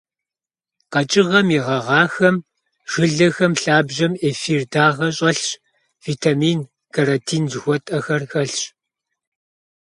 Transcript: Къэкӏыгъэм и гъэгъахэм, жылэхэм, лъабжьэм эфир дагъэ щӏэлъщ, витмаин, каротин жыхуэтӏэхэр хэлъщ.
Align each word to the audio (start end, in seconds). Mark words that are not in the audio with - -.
Къэкӏыгъэм 0.91 1.47
и 1.57 1.59
гъэгъахэм, 1.65 2.35
жылэхэм, 2.91 3.53
лъабжьэм 3.61 4.13
эфир 4.29 4.61
дагъэ 4.71 5.07
щӏэлъщ, 5.15 5.49
витмаин, 6.03 6.59
каротин 6.93 7.43
жыхуэтӏэхэр 7.51 8.23
хэлъщ. 8.29 8.57